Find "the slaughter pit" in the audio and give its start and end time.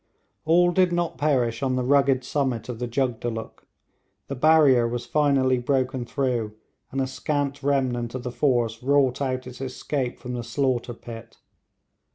10.33-11.37